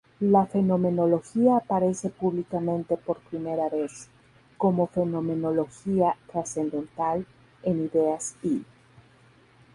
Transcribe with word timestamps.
La 0.31 0.47
fenomenología 0.47 1.57
aparece 1.57 2.09
públicamente 2.09 2.97
por 2.97 3.19
primera 3.19 3.69
vez 3.69 4.09
como 4.57 4.87
fenomenología 4.87 6.17
trascendental 6.31 7.23
en 7.61 7.85
"Ideas 7.85 8.35
I". 8.41 8.65